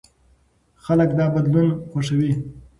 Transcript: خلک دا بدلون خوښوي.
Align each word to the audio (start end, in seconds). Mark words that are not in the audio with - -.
خلک 0.85 1.09
دا 1.17 1.25
بدلون 1.33 1.67
خوښوي. 1.89 2.31